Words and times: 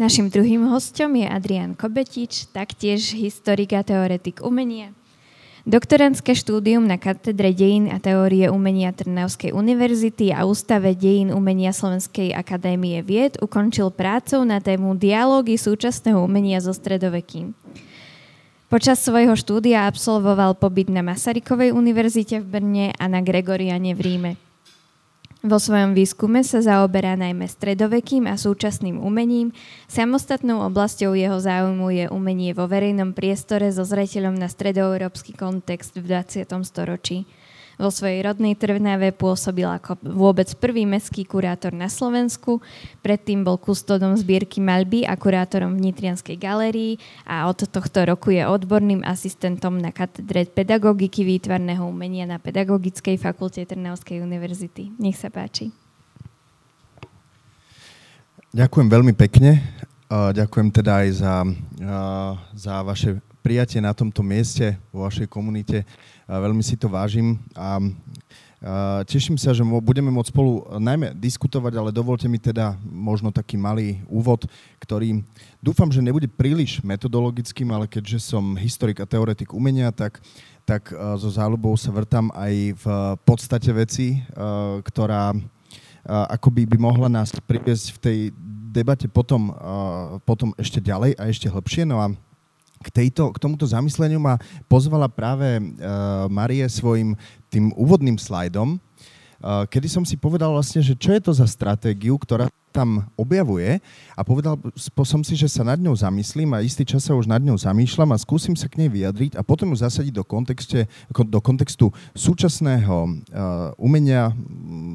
Našim 0.00 0.32
druhým 0.32 0.64
hostom 0.72 1.12
je 1.12 1.28
Adrian 1.28 1.76
Kobetič, 1.76 2.48
taktiež 2.56 3.12
historik 3.12 3.76
a 3.76 3.84
teoretik 3.84 4.40
umenia. 4.40 4.96
Doktorantské 5.68 6.32
štúdium 6.32 6.88
na 6.88 6.96
katedre 6.96 7.52
dejín 7.52 7.92
a 7.92 8.00
teórie 8.00 8.48
umenia 8.48 8.96
Trnavskej 8.96 9.52
univerzity 9.52 10.32
a 10.32 10.48
Ústave 10.48 10.96
dejín 10.96 11.36
umenia 11.36 11.76
Slovenskej 11.76 12.32
akadémie 12.32 12.96
vied 13.04 13.36
ukončil 13.44 13.92
prácou 13.92 14.40
na 14.40 14.56
tému 14.56 14.96
dialógy 14.96 15.60
súčasného 15.60 16.16
umenia 16.24 16.64
so 16.64 16.72
stredovekým. 16.72 17.52
Počas 18.72 19.04
svojho 19.04 19.36
štúdia 19.36 19.84
absolvoval 19.84 20.56
pobyt 20.56 20.88
na 20.88 21.04
Masarykovej 21.04 21.76
univerzite 21.76 22.40
v 22.40 22.46
Brne 22.48 22.86
a 22.96 23.04
na 23.04 23.20
Gregoriane 23.20 23.92
v 23.92 24.00
Ríme. 24.00 24.32
Vo 25.40 25.56
svojom 25.56 25.96
výskume 25.96 26.44
sa 26.44 26.60
zaoberá 26.60 27.16
najmä 27.16 27.48
stredovekým 27.48 28.28
a 28.28 28.36
súčasným 28.36 29.00
umením. 29.00 29.56
Samostatnou 29.88 30.60
oblasťou 30.68 31.16
jeho 31.16 31.40
záujmu 31.40 31.88
je 31.96 32.04
umenie 32.12 32.52
vo 32.52 32.68
verejnom 32.68 33.16
priestore 33.16 33.72
so 33.72 33.80
zreteľom 33.80 34.36
na 34.36 34.52
stredoeurópsky 34.52 35.32
kontext 35.32 35.96
v 35.96 36.12
20. 36.12 36.44
storočí. 36.60 37.24
Vo 37.80 37.88
svojej 37.88 38.20
rodnej 38.28 38.60
Trnave 38.60 39.08
pôsobil 39.08 39.64
ako 39.64 39.96
vôbec 40.04 40.52
prvý 40.60 40.84
mestský 40.84 41.24
kurátor 41.24 41.72
na 41.72 41.88
Slovensku, 41.88 42.60
predtým 43.00 43.40
bol 43.40 43.56
kustodom 43.56 44.12
zbierky 44.20 44.60
maľby 44.60 45.08
a 45.08 45.16
kurátorom 45.16 45.80
v 45.80 45.88
Nitrianskej 45.88 46.36
galérii 46.36 47.00
a 47.24 47.48
od 47.48 47.64
tohto 47.64 48.04
roku 48.04 48.36
je 48.36 48.44
odborným 48.44 49.00
asistentom 49.00 49.80
na 49.80 49.96
katedre 49.96 50.44
pedagogiky 50.44 51.24
výtvarného 51.24 51.88
umenia 51.88 52.28
na 52.28 52.36
Pedagogickej 52.36 53.16
fakulte 53.16 53.64
Trnavskej 53.64 54.20
univerzity. 54.20 54.92
Nech 55.00 55.16
sa 55.16 55.32
páči. 55.32 55.72
Ďakujem 58.52 58.88
veľmi 58.92 59.16
pekne. 59.16 59.64
Ďakujem 60.10 60.68
teda 60.68 61.06
aj 61.06 61.08
za, 61.16 61.34
za 62.52 62.74
vaše 62.84 63.24
prijatie 63.40 63.80
na 63.80 63.96
tomto 63.96 64.20
mieste, 64.20 64.76
vo 64.92 65.08
vašej 65.08 65.30
komunite. 65.32 65.88
Veľmi 66.30 66.62
si 66.62 66.78
to 66.78 66.86
vážim 66.86 67.42
a 67.58 67.82
teším 69.02 69.34
sa, 69.34 69.50
že 69.50 69.66
budeme 69.66 70.14
môcť 70.14 70.30
spolu 70.30 70.62
najmä 70.78 71.10
diskutovať, 71.18 71.74
ale 71.74 71.96
dovolte 71.96 72.30
mi 72.30 72.38
teda 72.38 72.78
možno 72.86 73.34
taký 73.34 73.58
malý 73.58 73.98
úvod, 74.06 74.46
ktorý 74.78 75.26
dúfam, 75.58 75.90
že 75.90 76.04
nebude 76.04 76.30
príliš 76.30 76.78
metodologickým, 76.86 77.66
ale 77.74 77.90
keďže 77.90 78.30
som 78.30 78.54
historik 78.54 79.02
a 79.02 79.10
teoretik 79.10 79.50
umenia, 79.56 79.90
tak, 79.90 80.22
tak 80.62 80.94
so 81.18 81.32
záľubou 81.34 81.74
sa 81.74 81.90
vrtam 81.90 82.30
aj 82.30 82.78
v 82.78 82.86
podstate 83.26 83.74
veci, 83.74 84.22
ktorá 84.86 85.34
akoby 86.06 86.62
by 86.68 86.76
mohla 86.78 87.08
nás 87.10 87.34
priviesť 87.34 87.86
v 87.96 87.98
tej 87.98 88.18
debate 88.70 89.10
potom, 89.10 89.50
potom 90.22 90.54
ešte 90.54 90.78
ďalej 90.78 91.18
a 91.18 91.26
ešte 91.26 91.50
hlbšie. 91.50 91.82
No 91.88 91.98
a 91.98 92.14
k, 92.80 92.88
tejto, 92.88 93.28
k 93.36 93.38
tomuto 93.38 93.68
zamysleniu 93.68 94.16
ma 94.16 94.40
pozvala 94.64 95.04
práve 95.04 95.60
uh, 95.60 96.24
Marie 96.32 96.64
svojim 96.64 97.12
tým 97.52 97.76
úvodným 97.76 98.16
slajdom, 98.16 98.80
uh, 98.80 99.68
kedy 99.68 99.86
som 99.86 100.04
si 100.08 100.16
povedal 100.16 100.48
vlastne, 100.48 100.80
že 100.80 100.96
čo 100.96 101.12
je 101.12 101.20
to 101.20 101.32
za 101.36 101.44
stratégiu, 101.44 102.16
ktorá 102.16 102.48
tam 102.70 103.10
objavuje 103.18 103.82
a 104.14 104.22
povedal 104.22 104.54
som 105.02 105.20
si, 105.26 105.34
že 105.34 105.50
sa 105.50 105.66
nad 105.66 105.76
ňou 105.76 105.92
zamyslím 105.92 106.54
a 106.54 106.62
istý 106.62 106.86
čas 106.86 107.02
sa 107.02 107.18
už 107.18 107.26
nad 107.26 107.42
ňou 107.42 107.58
zamýšľam 107.58 108.14
a 108.14 108.22
skúsim 108.22 108.54
sa 108.54 108.70
k 108.70 108.86
nej 108.86 108.88
vyjadriť 108.88 109.34
a 109.34 109.42
potom 109.42 109.74
ju 109.74 109.82
zasadiť 109.82 110.14
do, 110.14 110.24
kontexte, 110.24 110.86
do 111.10 111.40
kontextu 111.42 111.90
súčasného 112.14 112.96
uh, 112.96 113.10
umenia 113.76 114.32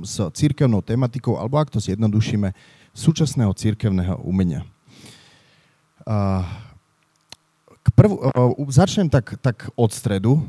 s 0.08 0.24
církevnou 0.34 0.82
tematikou, 0.82 1.38
alebo 1.38 1.60
ak 1.60 1.70
to 1.70 1.84
zjednodušíme, 1.84 2.56
súčasného 2.96 3.52
církevného 3.52 4.24
umenia. 4.24 4.64
Uh, 6.08 6.48
prv, 7.96 8.12
začnem 8.68 9.10
tak, 9.10 9.40
tak 9.42 9.72
od 9.76 9.94
stredu 9.94 10.44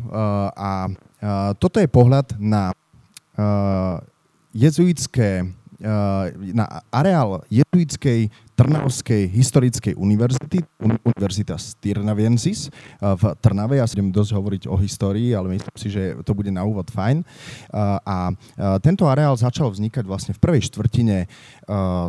a 0.56 0.90
toto 1.58 1.80
je 1.80 1.86
pohľad 1.86 2.34
na 2.38 2.74
jezuitské, 4.54 5.46
na 6.52 6.66
areál 6.92 7.46
jezuitskej 7.50 8.28
Trnavskej 8.56 9.28
historickej 9.36 9.94
univerzity, 10.00 10.64
Univerzita 10.80 11.60
Tyrnaviensis 11.76 12.72
v 12.98 13.22
Trnave. 13.44 13.76
Ja 13.76 13.84
si 13.84 14.00
idem 14.00 14.08
dosť 14.08 14.32
hovoriť 14.32 14.62
o 14.72 14.80
histórii, 14.80 15.36
ale 15.36 15.60
myslím 15.60 15.76
si, 15.76 15.92
že 15.92 16.16
to 16.24 16.32
bude 16.32 16.48
na 16.48 16.64
úvod 16.64 16.88
fajn. 16.88 17.20
A 18.00 18.32
tento 18.80 19.04
areál 19.04 19.36
začal 19.36 19.68
vznikať 19.68 20.08
vlastne 20.08 20.32
v 20.32 20.40
prvej 20.40 20.72
štvrtine 20.72 21.28
17. 21.68 22.08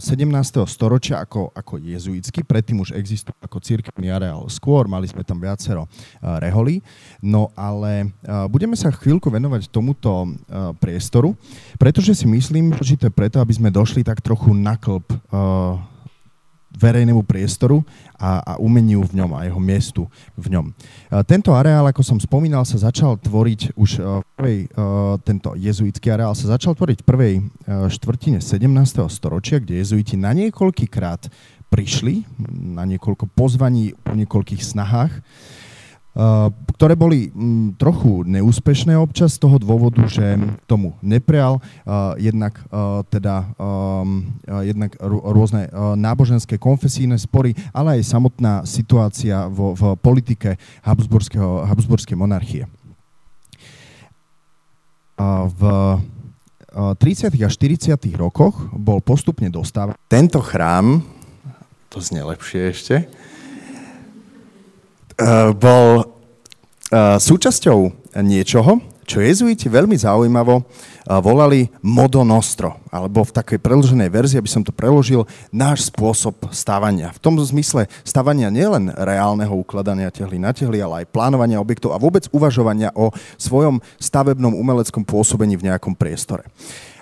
storočia 0.72 1.20
ako, 1.20 1.52
ako 1.52 1.84
jezuitský. 1.84 2.48
Predtým 2.48 2.80
už 2.80 2.96
existuje 2.96 3.36
ako 3.44 3.60
církevný 3.60 4.08
areál 4.08 4.48
skôr, 4.48 4.88
mali 4.88 5.12
sme 5.12 5.28
tam 5.28 5.44
viacero 5.44 5.92
reholí. 6.24 6.80
No 7.20 7.52
ale 7.60 8.16
budeme 8.48 8.80
sa 8.80 8.88
chvíľku 8.88 9.28
venovať 9.28 9.68
tomuto 9.68 10.32
priestoru, 10.80 11.36
pretože 11.76 12.16
si 12.16 12.26
myslím, 12.32 12.72
že 12.80 12.96
to 12.96 13.12
je 13.12 13.14
preto, 13.14 13.44
aby 13.44 13.52
sme 13.52 13.68
došli 13.68 14.08
tak 14.08 14.24
trochu 14.24 14.56
na 14.56 14.80
klb 14.80 15.04
verejnému 16.78 17.26
priestoru 17.26 17.82
a, 18.14 18.42
a 18.42 18.54
umeniu 18.62 19.02
v 19.02 19.18
ňom 19.18 19.32
a 19.34 19.50
jeho 19.50 19.58
miestu 19.58 20.06
v 20.38 20.54
ňom. 20.54 20.66
Tento 21.26 21.58
areál, 21.58 21.90
ako 21.90 22.06
som 22.06 22.18
spomínal, 22.22 22.64
sa 22.64 22.78
začal 22.78 23.18
tvoriť 23.18 23.74
už 23.74 23.90
e, 23.98 24.02
v 24.02 24.26
prvej, 24.38 24.60
e, 24.66 24.68
tento 25.26 25.50
jezuitský 25.58 26.14
areál 26.14 26.38
sa 26.38 26.54
začal 26.54 26.78
tvoriť 26.78 27.02
v 27.02 27.06
prvej 27.06 27.34
e, 27.38 27.42
štvrtine 27.90 28.40
17. 28.40 28.70
storočia, 29.10 29.58
kde 29.58 29.82
jezuiti 29.82 30.14
na 30.16 30.34
niekoľkýkrát 30.38 31.30
prišli, 31.68 32.24
na 32.78 32.88
niekoľko 32.88 33.28
pozvaní, 33.34 33.98
po 34.06 34.16
niekoľkých 34.16 34.64
snahách 34.64 35.20
ktoré 36.74 36.98
boli 36.98 37.30
mm, 37.30 37.78
trochu 37.78 38.26
neúspešné 38.26 38.98
občas 38.98 39.38
z 39.38 39.42
toho 39.46 39.62
dôvodu, 39.62 40.02
že 40.10 40.34
tomu 40.66 40.98
neprial 41.06 41.62
eh, 41.62 42.34
jednak, 42.34 42.58
eh, 42.58 43.06
teda, 43.14 43.54
ehm, 43.54 44.42
jednak 44.66 44.98
rôzne 45.02 45.70
náboženské 45.98 46.58
konfesíne 46.58 47.22
spory, 47.22 47.54
ale 47.70 48.02
aj 48.02 48.10
samotná 48.10 48.66
situácia 48.66 49.46
vo, 49.46 49.78
v 49.78 49.94
politike 50.00 50.58
Habsburskej 50.82 52.18
monarchie. 52.18 52.66
V 55.18 55.62
30. 56.78 57.34
a 57.42 57.50
40. 57.50 57.98
rokoch 58.14 58.70
bol 58.70 59.02
postupne 59.02 59.50
dostávaný 59.50 59.98
tento 60.06 60.38
chrám, 60.46 61.02
to 61.90 61.98
znie 61.98 62.22
lepšie 62.22 62.62
ešte, 62.70 62.96
Eh, 63.10 63.37
bol 65.58 66.06
eh, 66.94 67.18
súčasťou 67.18 68.14
niečoho, 68.22 68.80
čo 69.08 69.24
jezuiti 69.24 69.72
veľmi 69.72 69.96
zaujímavo 69.96 70.62
eh, 70.62 70.64
volali 71.24 71.72
modo 71.80 72.22
nostro, 72.28 72.78
alebo 72.92 73.24
v 73.24 73.34
takej 73.34 73.58
preloženej 73.64 74.10
verzii, 74.12 74.38
aby 74.38 74.52
som 74.52 74.62
to 74.62 74.76
preložil, 74.76 75.24
náš 75.50 75.88
spôsob 75.90 76.52
stavania. 76.52 77.16
V 77.16 77.24
tom 77.24 77.40
zmysle 77.40 77.88
stavania 78.04 78.52
nielen 78.52 78.92
reálneho 78.94 79.56
ukladania 79.56 80.12
tehly 80.12 80.38
na 80.38 80.52
tehly, 80.52 80.84
ale 80.84 81.02
aj 81.02 81.12
plánovania 81.16 81.64
objektov 81.64 81.96
a 81.96 82.02
vôbec 82.04 82.28
uvažovania 82.36 82.92
o 82.94 83.10
svojom 83.40 83.80
stavebnom 83.98 84.54
umeleckom 84.54 85.08
pôsobení 85.08 85.56
v 85.56 85.72
nejakom 85.72 85.96
priestore. 85.96 86.46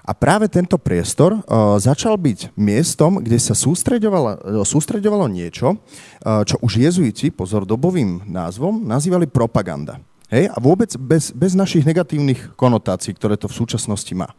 A 0.05 0.13
práve 0.13 0.45
tento 0.45 0.77
priestor 0.77 1.33
uh, 1.33 1.81
začal 1.81 2.13
byť 2.21 2.53
miestom, 2.53 3.25
kde 3.25 3.41
sa 3.41 3.57
sústreďovalo, 3.57 4.61
sústreďovalo 4.61 5.25
niečo, 5.25 5.81
uh, 5.81 6.45
čo 6.45 6.61
už 6.61 6.77
jezuiti, 6.77 7.33
pozor, 7.33 7.66
dobovým 7.66 8.21
názvom, 8.29 8.85
nazývali 8.85 9.25
propaganda. 9.25 9.97
Hej? 10.29 10.53
A 10.53 10.61
vôbec 10.61 10.93
bez, 11.01 11.33
bez 11.33 11.57
našich 11.57 11.89
negatívnych 11.89 12.53
konotácií, 12.53 13.17
ktoré 13.17 13.33
to 13.33 13.49
v 13.49 13.57
súčasnosti 13.57 14.13
má. 14.13 14.29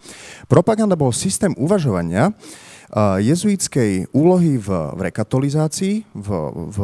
Propaganda 0.47 0.94
bol 0.94 1.10
systém 1.10 1.50
uvažovania 1.59 2.31
uh, 2.31 3.19
jezuitskej 3.19 4.15
úlohy 4.15 4.62
v, 4.62 4.71
v 4.71 5.00
rekatolizácii, 5.10 6.06
v, 6.15 6.28
v 6.71 6.78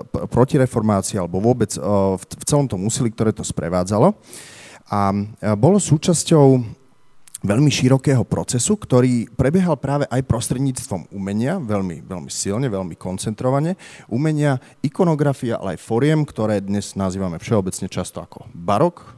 v 0.00 0.14
protireformácii 0.32 1.20
alebo 1.20 1.44
vôbec 1.44 1.76
uh, 1.76 2.16
v, 2.16 2.24
v 2.24 2.44
celom 2.48 2.64
tom 2.64 2.88
úsilí, 2.88 3.12
ktoré 3.12 3.36
to 3.36 3.44
sprevádzalo. 3.44 4.16
A 4.90 5.14
bolo 5.54 5.78
súčasťou 5.78 6.79
veľmi 7.40 7.72
širokého 7.72 8.24
procesu, 8.28 8.76
ktorý 8.76 9.28
prebiehal 9.32 9.80
práve 9.80 10.04
aj 10.12 10.28
prostredníctvom 10.28 11.08
umenia, 11.12 11.56
veľmi, 11.56 12.04
veľmi 12.04 12.30
silne, 12.30 12.68
veľmi 12.68 12.96
koncentrovane, 12.96 13.76
umenia, 14.12 14.60
ikonografia, 14.84 15.56
ale 15.56 15.76
aj 15.76 15.84
foriem, 15.84 16.24
ktoré 16.28 16.60
dnes 16.60 16.92
nazývame 16.96 17.40
všeobecne 17.40 17.88
často 17.88 18.20
ako 18.20 18.44
barok. 18.52 19.16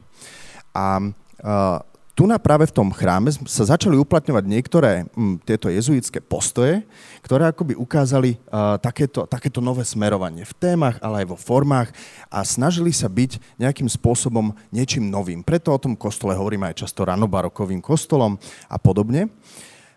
A, 0.73 1.03
a 1.43 1.83
tu 2.13 2.29
na 2.29 2.37
práve 2.37 2.69
v 2.69 2.75
tom 2.77 2.93
chráme 2.93 3.33
sa 3.49 3.65
začali 3.65 3.97
uplatňovať 3.97 4.45
niektoré 4.45 4.91
m, 5.17 5.35
hm, 5.35 5.35
tieto 5.41 5.65
jezuitské 5.65 6.21
postoje, 6.21 6.85
ktoré 7.25 7.49
akoby 7.49 7.73
ukázali 7.73 8.37
uh, 8.37 8.77
takéto, 8.77 9.25
takéto 9.25 9.65
nové 9.65 9.81
smerovanie 9.81 10.45
v 10.45 10.53
témach, 10.53 11.01
ale 11.01 11.25
aj 11.25 11.33
vo 11.33 11.37
formách 11.37 11.89
a 12.29 12.45
snažili 12.45 12.93
sa 12.93 13.09
byť 13.09 13.57
nejakým 13.57 13.89
spôsobom 13.89 14.53
niečím 14.69 15.09
novým. 15.09 15.41
Preto 15.41 15.73
o 15.73 15.81
tom 15.81 15.97
kostole 15.97 16.37
hovoríme 16.37 16.69
aj 16.69 16.85
často 16.85 17.01
ranobarokovým 17.01 17.81
kostolom 17.81 18.37
a 18.69 18.77
podobne. 18.77 19.33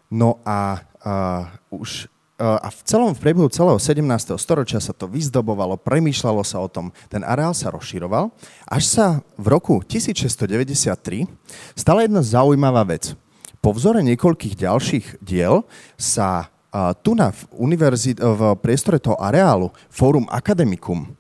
No 0.09 0.41
a 0.41 0.81
uh, 0.81 1.53
už 1.69 2.09
a 2.37 2.69
v 2.69 2.81
celom 2.85 3.17
v 3.17 3.21
priebehu 3.25 3.49
celého 3.49 3.81
17. 3.81 4.37
storočia 4.37 4.77
sa 4.77 4.93
to 4.93 5.09
vyzdobovalo, 5.09 5.81
premýšľalo 5.81 6.45
sa 6.45 6.61
o 6.61 6.69
tom, 6.69 6.93
ten 7.09 7.25
areál 7.25 7.57
sa 7.57 7.73
rozširoval, 7.73 8.29
až 8.69 8.85
sa 8.85 9.07
v 9.41 9.47
roku 9.57 9.81
1693 9.81 11.25
stala 11.73 12.05
jedna 12.05 12.21
zaujímavá 12.21 12.85
vec. 12.85 13.17
Po 13.65 13.73
vzore 13.73 14.05
niekoľkých 14.05 14.53
ďalších 14.53 15.07
diel 15.25 15.65
sa 15.97 16.53
tu 17.01 17.17
na 17.17 17.33
v, 17.33 17.41
univerzit, 17.57 18.21
v 18.21 18.53
priestore 18.61 19.01
toho 19.01 19.17
areálu 19.17 19.73
Forum 19.89 20.29
Academicum 20.29 21.17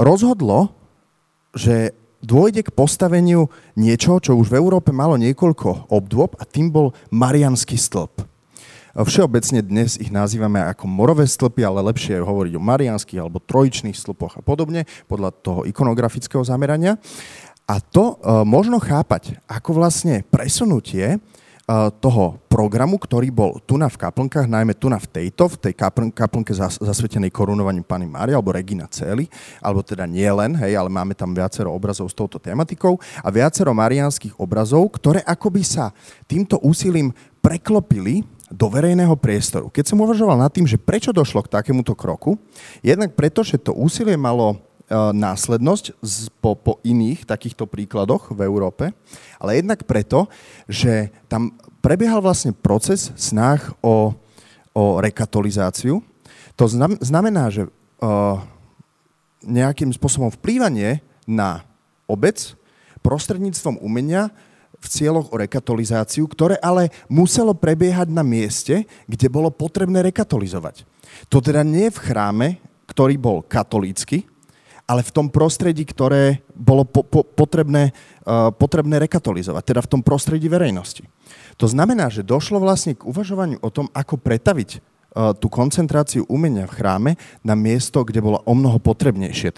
rozhodlo, 0.00 0.72
že 1.52 1.92
dôjde 2.24 2.64
k 2.64 2.74
postaveniu 2.74 3.52
niečoho, 3.76 4.16
čo 4.16 4.32
už 4.32 4.48
v 4.48 4.58
Európe 4.64 4.96
malo 4.96 5.20
niekoľko 5.20 5.92
obdôb 5.92 6.40
a 6.40 6.48
tým 6.48 6.72
bol 6.72 6.96
Marianský 7.12 7.76
stĺp. 7.76 8.35
Všeobecne 8.96 9.60
dnes 9.60 10.00
ich 10.00 10.08
nazývame 10.08 10.56
ako 10.72 10.88
morové 10.88 11.28
stĺpy, 11.28 11.60
ale 11.60 11.84
lepšie 11.84 12.16
je 12.16 12.24
hovoriť 12.24 12.52
o 12.56 12.64
marianských 12.64 13.20
alebo 13.20 13.44
trojičných 13.44 13.92
stĺpoch 13.92 14.40
a 14.40 14.42
podobne, 14.42 14.88
podľa 15.04 15.36
toho 15.36 15.60
ikonografického 15.68 16.40
zamerania. 16.40 16.96
A 17.68 17.76
to 17.76 18.16
uh, 18.16 18.40
možno 18.48 18.80
chápať 18.80 19.36
ako 19.44 19.84
vlastne 19.84 20.24
presunutie 20.32 21.20
uh, 21.20 21.92
toho 21.92 22.40
programu, 22.48 22.96
ktorý 22.96 23.28
bol 23.28 23.60
tu 23.68 23.76
na 23.76 23.92
v 23.92 24.00
kaplnkách, 24.00 24.48
najmä 24.48 24.72
tu 24.72 24.88
na 24.88 24.96
v 24.96 25.12
tejto, 25.12 25.44
v 25.52 25.56
tej 25.68 25.72
kapl- 25.76 26.08
kaplnke 26.08 26.56
zas- 26.56 26.80
zasvetenej 26.80 27.28
korunovaním 27.28 27.84
Pany 27.84 28.08
Mária, 28.08 28.40
alebo 28.40 28.56
Regina 28.56 28.88
Celi, 28.88 29.28
alebo 29.60 29.84
teda 29.84 30.08
nie 30.08 30.30
len, 30.32 30.56
hej, 30.56 30.72
ale 30.72 30.88
máme 30.88 31.12
tam 31.12 31.36
viacero 31.36 31.68
obrazov 31.68 32.08
s 32.08 32.16
touto 32.16 32.40
tematikou 32.40 32.96
a 33.20 33.28
viacero 33.28 33.76
marianských 33.76 34.40
obrazov, 34.40 34.88
ktoré 34.96 35.20
akoby 35.20 35.60
sa 35.60 35.92
týmto 36.24 36.56
úsilím 36.64 37.12
preklopili 37.44 38.24
do 38.46 38.66
verejného 38.70 39.14
priestoru. 39.18 39.66
Keď 39.70 39.84
som 39.90 40.02
uvažoval 40.02 40.38
nad 40.38 40.54
tým, 40.54 40.66
že 40.70 40.78
prečo 40.78 41.10
došlo 41.10 41.42
k 41.42 41.52
takémuto 41.58 41.98
kroku, 41.98 42.38
jednak 42.78 43.18
preto, 43.18 43.42
že 43.42 43.58
to 43.58 43.74
úsilie 43.74 44.14
malo 44.14 44.54
e, 44.54 44.56
následnosť 44.94 45.98
po, 46.38 46.54
po 46.54 46.78
iných 46.86 47.26
takýchto 47.26 47.66
príkladoch 47.66 48.30
v 48.30 48.40
Európe, 48.46 48.94
ale 49.42 49.58
jednak 49.58 49.82
preto, 49.82 50.30
že 50.70 51.10
tam 51.26 51.58
prebiehal 51.82 52.22
vlastne 52.22 52.54
proces 52.54 53.10
snách 53.18 53.74
o, 53.82 54.14
o 54.74 54.84
rekatolizáciu. 55.02 56.02
To 56.56 56.66
znamená, 57.04 57.52
že 57.52 57.68
uh, 57.68 58.40
nejakým 59.44 59.92
spôsobom 59.92 60.32
vplývanie 60.32 61.04
na 61.28 61.62
obec 62.08 62.56
prostredníctvom 63.04 63.78
umenia 63.78 64.32
v 64.86 64.92
cieľoch 64.94 65.34
o 65.34 65.40
rekatolizáciu, 65.42 66.30
ktoré 66.30 66.54
ale 66.62 66.94
muselo 67.10 67.50
prebiehať 67.58 68.06
na 68.14 68.22
mieste, 68.22 68.86
kde 69.10 69.26
bolo 69.26 69.50
potrebné 69.50 70.06
rekatolizovať. 70.06 70.86
To 71.26 71.42
teda 71.42 71.66
nie 71.66 71.90
v 71.90 71.98
chráme, 71.98 72.48
ktorý 72.86 73.18
bol 73.18 73.42
katolícky, 73.42 74.30
ale 74.86 75.02
v 75.02 75.10
tom 75.10 75.26
prostredí, 75.26 75.82
ktoré 75.82 76.46
bolo 76.54 76.86
po, 76.86 77.02
po, 77.02 77.26
potrebné, 77.26 77.90
uh, 78.22 78.54
potrebné 78.54 79.02
rekatolizovať, 79.02 79.62
teda 79.66 79.82
v 79.82 79.90
tom 79.98 80.00
prostredí 80.06 80.46
verejnosti. 80.46 81.02
To 81.58 81.66
znamená, 81.66 82.06
že 82.06 82.22
došlo 82.22 82.62
vlastne 82.62 82.94
k 82.94 83.02
uvažovaniu 83.02 83.58
o 83.58 83.70
tom, 83.74 83.90
ako 83.90 84.14
pretaviť 84.22 84.78
tú 85.40 85.48
koncentráciu 85.48 86.28
umenia 86.28 86.68
v 86.68 86.76
chráme 86.76 87.10
na 87.40 87.56
miesto, 87.56 88.04
kde 88.04 88.20
bolo 88.20 88.44
o 88.44 88.52
mnoho 88.52 88.76
potrebnejšie 88.76 89.48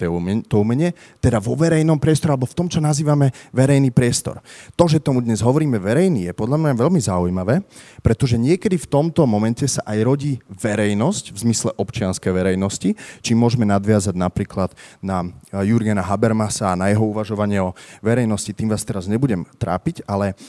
to 0.47 0.55
umenie, 0.55 0.95
teda 1.19 1.43
vo 1.43 1.59
verejnom 1.59 1.99
priestore, 1.99 2.31
alebo 2.31 2.47
v 2.47 2.55
tom, 2.55 2.71
čo 2.71 2.79
nazývame 2.79 3.35
verejný 3.51 3.91
priestor. 3.91 4.39
To, 4.79 4.87
že 4.87 5.03
tomu 5.03 5.19
dnes 5.19 5.43
hovoríme 5.43 5.75
verejný, 5.75 6.31
je 6.31 6.33
podľa 6.33 6.57
mňa 6.63 6.73
veľmi 6.79 6.99
zaujímavé, 7.03 7.59
pretože 7.99 8.39
niekedy 8.39 8.79
v 8.79 8.87
tomto 8.87 9.27
momente 9.27 9.67
sa 9.67 9.83
aj 9.83 9.99
rodí 10.07 10.39
verejnosť, 10.47 11.35
v 11.35 11.37
zmysle 11.43 11.75
občianskej 11.75 12.31
verejnosti, 12.31 12.95
či 13.19 13.31
môžeme 13.35 13.67
nadviazať 13.67 14.15
napríklad 14.15 14.71
na 15.03 15.27
eh, 15.27 15.67
Jurgena 15.67 16.01
Habermasa 16.05 16.71
a 16.71 16.79
na 16.79 16.87
jeho 16.87 17.03
uvažovanie 17.03 17.59
o 17.59 17.75
verejnosti, 17.99 18.55
tým 18.55 18.71
vás 18.71 18.87
teraz 18.87 19.11
nebudem 19.11 19.43
trápiť, 19.59 20.07
ale 20.07 20.39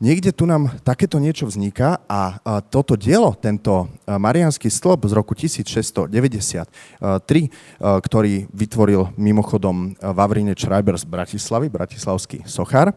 Niekde 0.00 0.32
tu 0.32 0.48
nám 0.48 0.72
takéto 0.82 1.20
niečo 1.20 1.46
vzniká 1.46 2.00
a 2.08 2.40
toto 2.72 2.98
dielo, 2.98 3.36
tento 3.38 3.86
Mariánsky 4.08 4.66
stĺp 4.66 5.06
z 5.06 5.12
roku 5.14 5.36
1693, 5.36 6.98
ktorý 7.78 8.32
vytvoril 8.50 9.14
mimochodom 9.14 9.94
Vavrine 10.00 10.56
Schreiber 10.58 10.98
z 10.98 11.06
Bratislavy, 11.06 11.70
bratislavský 11.70 12.42
sochár, 12.48 12.96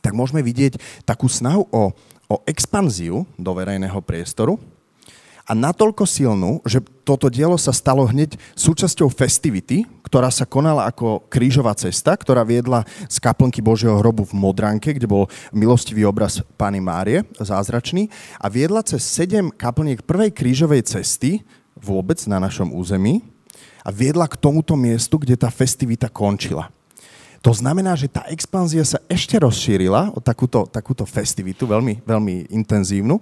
tak 0.00 0.12
môžeme 0.12 0.44
vidieť 0.44 0.76
takú 1.08 1.28
snahu 1.28 1.64
o, 1.72 1.92
o 2.28 2.36
expanziu 2.48 3.24
do 3.40 3.52
verejného 3.56 4.00
priestoru, 4.04 4.60
a 5.48 5.52
natoľko 5.56 6.04
silnú, 6.04 6.60
že 6.68 6.84
toto 7.02 7.26
dielo 7.32 7.58
sa 7.58 7.74
stalo 7.74 8.06
hneď 8.06 8.38
súčasťou 8.54 9.10
festivity, 9.10 9.88
ktorá 10.06 10.30
sa 10.30 10.46
konala 10.46 10.86
ako 10.86 11.26
krížová 11.30 11.74
cesta, 11.74 12.14
ktorá 12.14 12.42
viedla 12.46 12.86
z 13.06 13.16
kaplnky 13.18 13.62
Božieho 13.62 13.98
hrobu 13.98 14.26
v 14.26 14.36
Modranke, 14.36 14.94
kde 14.94 15.10
bol 15.10 15.26
milostivý 15.50 16.06
obraz 16.06 16.42
Pany 16.54 16.78
Márie, 16.78 17.26
zázračný, 17.38 18.10
a 18.38 18.46
viedla 18.50 18.82
cez 18.86 19.02
sedem 19.02 19.50
kaplniek 19.50 20.02
prvej 20.06 20.30
krížovej 20.34 20.86
cesty 20.86 21.42
vôbec 21.78 22.20
na 22.28 22.38
našom 22.38 22.74
území 22.74 23.24
a 23.80 23.88
viedla 23.88 24.28
k 24.28 24.36
tomuto 24.36 24.76
miestu, 24.76 25.16
kde 25.16 25.34
tá 25.40 25.48
festivita 25.48 26.12
končila. 26.12 26.68
To 27.40 27.56
znamená, 27.56 27.96
že 27.96 28.12
tá 28.12 28.28
expanzia 28.28 28.84
sa 28.84 29.00
ešte 29.08 29.40
rozšírila 29.40 30.12
o 30.12 30.20
takúto, 30.20 30.68
takúto 30.68 31.08
festivitu, 31.08 31.64
veľmi, 31.64 32.04
veľmi 32.04 32.52
intenzívnu 32.52 33.16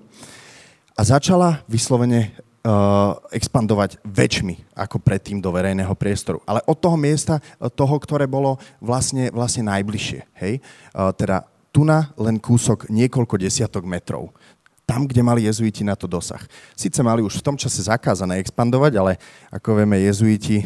a 0.98 1.00
začala 1.06 1.62
vyslovene 1.70 2.34
uh, 2.34 3.14
expandovať 3.30 4.02
väčšmi 4.02 4.74
ako 4.74 4.98
predtým 4.98 5.38
do 5.38 5.54
verejného 5.54 5.94
priestoru. 5.94 6.42
Ale 6.42 6.58
od 6.66 6.74
toho 6.74 6.98
miesta, 6.98 7.38
toho, 7.78 7.94
ktoré 8.02 8.26
bolo 8.26 8.58
vlastne, 8.82 9.30
vlastne 9.30 9.62
najbližšie. 9.70 10.20
Hej? 10.42 10.58
Uh, 10.90 11.14
teda 11.14 11.46
tu 11.70 11.86
na 11.86 12.10
len 12.18 12.42
kúsok 12.42 12.90
niekoľko 12.90 13.38
desiatok 13.38 13.86
metrov. 13.86 14.34
Tam, 14.88 15.04
kde 15.04 15.20
mali 15.20 15.44
jezuiti 15.44 15.84
na 15.84 15.92
to 15.92 16.08
dosah. 16.08 16.40
Sice 16.72 17.04
mali 17.04 17.20
už 17.20 17.44
v 17.44 17.44
tom 17.44 17.60
čase 17.60 17.84
zakázané 17.84 18.40
expandovať, 18.40 18.92
ale 18.96 19.12
ako 19.52 19.76
vieme, 19.76 20.00
jezuiti 20.00 20.64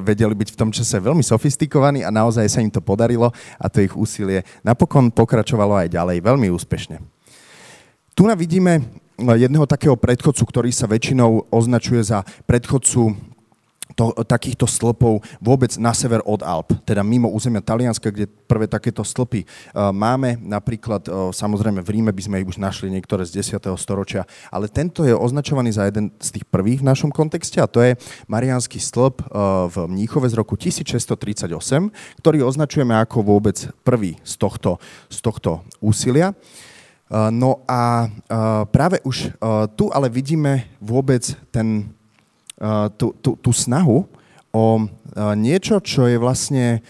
vedeli 0.00 0.32
byť 0.32 0.48
v 0.56 0.58
tom 0.58 0.72
čase 0.72 0.96
veľmi 0.96 1.20
sofistikovaní 1.20 2.00
a 2.00 2.08
naozaj 2.08 2.48
sa 2.48 2.64
im 2.64 2.72
to 2.72 2.80
podarilo 2.80 3.28
a 3.60 3.68
to 3.68 3.84
ich 3.84 3.92
úsilie 3.92 4.48
napokon 4.64 5.12
pokračovalo 5.12 5.76
aj 5.76 5.92
ďalej 5.92 6.24
veľmi 6.24 6.48
úspešne. 6.48 7.04
Tu 8.16 8.24
vidíme 8.24 8.80
jedného 9.36 9.66
takého 9.68 9.96
predchodcu, 9.96 10.42
ktorý 10.46 10.70
sa 10.72 10.88
väčšinou 10.88 11.52
označuje 11.52 12.00
za 12.00 12.24
predchodcu 12.48 13.30
to, 13.94 14.14
takýchto 14.24 14.66
stĺpov 14.66 15.20
vôbec 15.42 15.74
na 15.76 15.92
sever 15.92 16.22
od 16.24 16.40
Alp, 16.40 16.72
teda 16.86 17.02
mimo 17.04 17.28
územia 17.30 17.60
Talianska, 17.62 18.08
kde 18.08 18.24
prvé 18.26 18.64
takéto 18.70 19.02
stĺpy 19.04 19.44
uh, 19.44 19.90
máme. 19.90 20.38
Napríklad, 20.40 21.04
uh, 21.06 21.28
samozrejme, 21.34 21.82
v 21.82 21.92
Ríme 22.00 22.12
by 22.14 22.22
sme 22.22 22.40
ich 22.42 22.48
už 22.48 22.56
našli 22.56 22.88
niektoré 22.90 23.26
z 23.26 23.44
10. 23.44 23.60
storočia, 23.76 24.24
ale 24.48 24.70
tento 24.70 25.04
je 25.04 25.14
označovaný 25.14 25.74
za 25.74 25.86
jeden 25.86 26.14
z 26.16 26.40
tých 26.40 26.46
prvých 26.48 26.80
v 26.80 26.88
našom 26.88 27.10
kontexte 27.12 27.60
a 27.60 27.70
to 27.70 27.84
je 27.84 27.98
Mariánsky 28.30 28.80
stĺp 28.80 29.20
uh, 29.28 29.68
v 29.68 29.76
Mníchove 29.90 30.30
z 30.30 30.34
roku 30.38 30.54
1638, 30.56 31.52
ktorý 32.24 32.38
označujeme 32.46 32.94
ako 32.96 33.20
vôbec 33.20 33.68
prvý 33.84 34.16
z 34.24 34.34
tohto, 34.38 34.80
z 35.12 35.18
tohto 35.20 35.60
úsilia. 35.82 36.32
Eh, 37.10 37.30
no 37.34 37.66
a 37.66 38.06
eh, 38.06 38.62
práve 38.70 39.02
už 39.02 39.16
eh, 39.26 39.32
tu 39.74 39.90
ale 39.90 40.06
vidíme 40.06 40.70
vôbec 40.78 41.34
ten, 41.50 41.90
tú, 43.00 43.16
tú, 43.24 43.40
tú 43.40 43.56
snahu 43.56 44.04
o 44.52 44.64
niečo, 45.16 45.80
čo 45.80 46.04
je 46.04 46.20
vlastne 46.20 46.84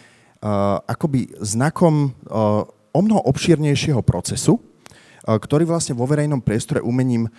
akoby 0.90 1.30
znakom 1.38 2.10
o 2.90 2.98
mnoho 2.98 3.22
obšírnejšieho 3.30 4.02
procesu, 4.02 4.58
ktorý 5.22 5.70
vlastne 5.70 5.94
vo 5.94 6.10
verejnom 6.10 6.42
priestore 6.42 6.82
umením, 6.82 7.30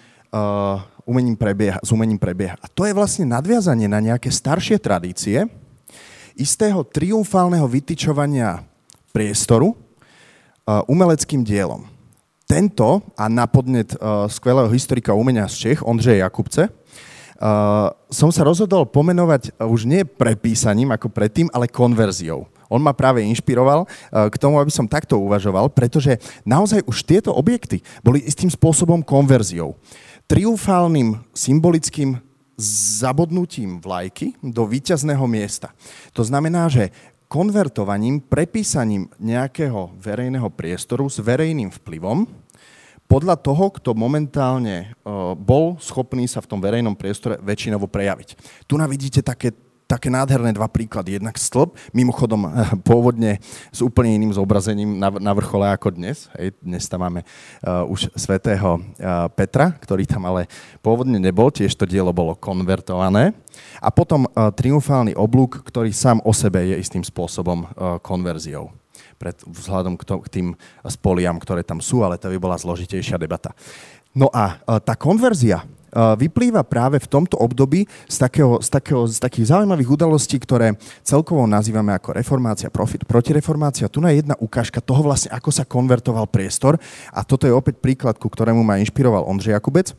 umením 1.03 1.35
prebieha, 1.35 1.83
s 1.83 1.91
umením 1.91 2.15
prebieha. 2.15 2.55
A 2.63 2.71
to 2.71 2.87
je 2.87 2.95
vlastne 2.95 3.27
nadviazanie 3.27 3.91
na 3.91 3.99
nejaké 3.99 4.31
staršie 4.31 4.79
tradície 4.79 5.43
istého 6.39 6.87
triumfálneho 6.87 7.67
vytyčovania 7.67 8.63
priestoru 9.11 9.75
umeleckým 10.87 11.43
dielom 11.43 11.83
tento 12.51 12.99
a 13.15 13.31
na 13.31 13.47
podnet 13.47 13.95
uh, 13.95 14.27
skvelého 14.27 14.67
historika 14.75 15.15
umenia 15.15 15.47
z 15.47 15.55
Čech, 15.55 15.79
Ondřeje 15.87 16.19
Jakubce, 16.19 16.67
uh, 16.67 17.95
som 18.11 18.27
sa 18.27 18.43
rozhodol 18.43 18.83
pomenovať 18.91 19.55
uh, 19.55 19.71
už 19.71 19.87
nie 19.87 20.03
prepísaním 20.03 20.91
ako 20.91 21.07
predtým, 21.07 21.47
ale 21.55 21.71
konverziou. 21.71 22.51
On 22.67 22.83
ma 22.83 22.91
práve 22.91 23.23
inšpiroval 23.23 23.87
uh, 23.87 24.27
k 24.27 24.35
tomu, 24.35 24.59
aby 24.59 24.67
som 24.67 24.83
takto 24.83 25.15
uvažoval, 25.15 25.71
pretože 25.71 26.19
naozaj 26.43 26.83
už 26.83 27.07
tieto 27.07 27.31
objekty 27.31 27.79
boli 28.03 28.19
istým 28.27 28.51
spôsobom 28.51 28.99
konverziou. 28.99 29.79
Triumfálnym 30.27 31.23
symbolickým 31.31 32.19
zabodnutím 32.99 33.79
vlajky 33.79 34.35
do 34.43 34.67
víťazného 34.67 35.23
miesta. 35.23 35.71
To 36.11 36.27
znamená, 36.27 36.67
že 36.67 36.91
konvertovaním, 37.31 38.19
prepísaním 38.19 39.07
nejakého 39.15 39.95
verejného 39.95 40.51
priestoru 40.51 41.07
s 41.07 41.23
verejným 41.23 41.71
vplyvom 41.71 42.40
podľa 43.11 43.35
toho, 43.35 43.67
kto 43.75 43.91
momentálne 43.91 44.95
bol 45.35 45.75
schopný 45.83 46.31
sa 46.31 46.39
v 46.39 46.47
tom 46.47 46.63
verejnom 46.63 46.95
priestore 46.95 47.35
väčšinovo 47.43 47.91
prejaviť. 47.91 48.39
Tu 48.63 48.79
na 48.79 48.87
vidíte 48.87 49.19
také 49.19 49.51
také 49.91 50.07
nádherné 50.07 50.55
dva 50.55 50.71
príklady. 50.71 51.19
Jednak 51.19 51.35
stĺp, 51.35 51.75
mimochodom 51.91 52.47
pôvodne 52.87 53.43
s 53.75 53.83
úplne 53.83 54.15
iným 54.15 54.31
zobrazením 54.31 54.95
na, 54.95 55.11
na 55.11 55.35
vrchole 55.35 55.67
ako 55.67 55.91
dnes. 55.91 56.31
Hej, 56.39 56.55
dnes 56.63 56.87
tam 56.87 57.03
máme 57.03 57.27
uh, 57.27 57.83
už 57.91 58.07
svätého 58.15 58.79
uh, 58.79 59.27
Petra, 59.35 59.75
ktorý 59.75 60.07
tam 60.07 60.23
ale 60.31 60.47
pôvodne 60.79 61.19
nebol, 61.19 61.51
tiež 61.51 61.75
to 61.75 61.83
dielo 61.83 62.15
bolo 62.15 62.39
konvertované. 62.39 63.35
A 63.83 63.91
potom 63.91 64.31
uh, 64.31 64.47
triumfálny 64.55 65.11
oblúk, 65.19 65.59
ktorý 65.67 65.91
sám 65.91 66.23
o 66.23 66.31
sebe 66.31 66.63
je 66.71 66.79
istým 66.79 67.03
spôsobom 67.03 67.67
uh, 67.67 67.99
konverziou 67.99 68.71
pred, 69.21 69.37
vzhľadom 69.45 69.93
k, 70.01 70.03
to, 70.09 70.15
k 70.25 70.27
tým 70.33 70.47
spoliam, 70.89 71.37
ktoré 71.37 71.61
tam 71.61 71.77
sú, 71.77 72.01
ale 72.01 72.17
to 72.17 72.33
by 72.33 72.41
bola 72.41 72.57
zložitejšia 72.57 73.21
debata. 73.21 73.53
No 74.17 74.33
a 74.33 74.57
uh, 74.65 74.81
tá 74.81 74.97
konverzia 74.97 75.61
vyplýva 75.91 76.63
práve 76.63 77.03
v 77.03 77.07
tomto 77.07 77.35
období 77.35 77.83
z, 78.07 78.15
takého, 78.15 78.63
z, 78.63 78.69
takého, 78.71 79.03
z 79.07 79.19
takých 79.19 79.51
zaujímavých 79.51 79.91
udalostí, 79.91 80.39
ktoré 80.39 80.79
celkovo 81.03 81.43
nazývame 81.43 81.91
ako 81.91 82.15
reformácia, 82.15 82.71
profit, 82.71 83.03
protireformácia. 83.03 83.91
Tu 83.91 83.99
je 83.99 84.23
jedna 84.23 84.39
ukážka 84.39 84.79
toho 84.79 85.03
vlastne, 85.03 85.35
ako 85.35 85.51
sa 85.51 85.67
konvertoval 85.67 86.31
priestor 86.31 86.79
a 87.11 87.27
toto 87.27 87.43
je 87.43 87.53
opäť 87.53 87.83
príklad, 87.83 88.15
ku 88.15 88.31
ktorému 88.31 88.63
ma 88.63 88.79
inšpiroval 88.79 89.27
Ondřej 89.27 89.59
Jakubec. 89.59 89.91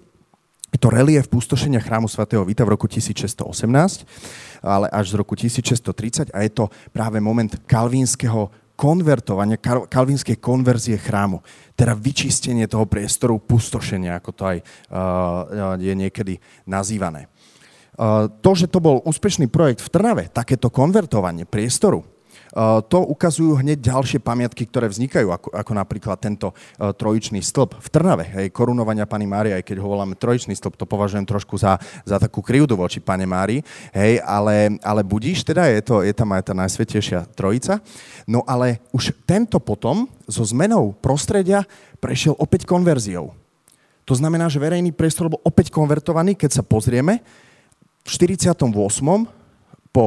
Je 0.73 0.81
to 0.81 0.89
relief 0.89 1.29
pustošenia 1.29 1.85
chrámu 1.85 2.09
svätého 2.09 2.41
Vita 2.49 2.65
v 2.65 2.73
roku 2.73 2.89
1618, 2.89 3.45
ale 4.65 4.89
až 4.89 5.13
z 5.13 5.15
roku 5.21 5.37
1630 5.37 6.33
a 6.33 6.39
je 6.41 6.49
to 6.49 6.73
práve 6.97 7.21
moment 7.21 7.53
kalvínskeho 7.69 8.49
konvertovania, 8.83 9.63
kalvínskej 9.87 10.43
konverzie 10.43 10.99
chrámu. 10.99 11.39
Teda 11.79 11.95
vyčistenie 11.95 12.67
toho 12.67 12.91
priestoru, 12.91 13.39
pustošenia, 13.39 14.19
ako 14.19 14.31
to 14.35 14.43
aj 14.43 14.59
uh, 14.59 15.79
je 15.79 15.95
niekedy 15.95 16.43
nazývané. 16.67 17.31
Uh, 17.95 18.27
to, 18.43 18.59
že 18.59 18.67
to 18.67 18.83
bol 18.83 18.99
úspešný 19.07 19.47
projekt 19.47 19.87
v 19.87 19.93
Trnave, 19.95 20.25
takéto 20.35 20.67
konvertovanie 20.67 21.47
priestoru, 21.47 22.03
Eh, 22.03 22.12
to 22.85 22.99
ukazujú 23.01 23.65
hneď 23.65 23.81
ďalšie 23.81 24.21
pamiatky, 24.21 24.69
ktoré 24.69 24.85
vznikajú, 24.93 25.33
ako, 25.33 25.49
ako 25.57 25.73
napríklad 25.73 26.21
tento 26.21 26.53
uh, 26.53 26.93
trojičný 26.93 27.41
stĺp 27.41 27.81
v 27.81 27.89
Trnave, 27.89 28.25
hej, 28.29 28.53
korunovania 28.53 29.09
Pani 29.09 29.25
Márie, 29.25 29.57
aj 29.57 29.65
keď 29.65 29.81
ho 29.81 29.89
voláme 29.89 30.13
trojičný 30.21 30.53
stĺp, 30.53 30.77
to 30.77 30.85
považujem 30.85 31.25
trošku 31.25 31.57
za, 31.57 31.81
za 32.05 32.21
takú 32.21 32.45
krivdu 32.45 32.77
voči 32.77 33.01
Pane 33.01 33.25
Mári, 33.25 33.65
hej, 33.97 34.21
ale, 34.21 34.77
ale 34.85 35.01
budíš, 35.01 35.49
teda 35.49 35.65
je, 35.73 35.81
to, 35.81 36.05
je 36.05 36.13
tam 36.13 36.29
aj 36.37 36.53
tá 36.53 36.53
najsvetejšia 36.53 37.25
trojica. 37.33 37.81
No 38.29 38.45
ale 38.45 38.85
už 38.93 39.17
tento 39.25 39.57
potom 39.57 40.05
so 40.29 40.45
zmenou 40.45 40.93
prostredia 40.93 41.65
prešiel 42.05 42.37
opäť 42.37 42.69
konverziou. 42.69 43.33
To 44.05 44.15
znamená, 44.19 44.51
že 44.51 44.61
verejný 44.61 44.91
priestor 44.93 45.31
bol 45.31 45.41
opäť 45.47 45.71
konvertovaný, 45.71 46.35
keď 46.35 46.61
sa 46.61 46.63
pozrieme, 46.67 47.23
v 48.03 48.09
48. 48.11 48.67
po 49.95 50.07